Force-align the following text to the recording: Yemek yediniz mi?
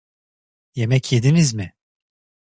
Yemek 0.75 1.11
yediniz 1.11 1.53
mi? 1.53 1.73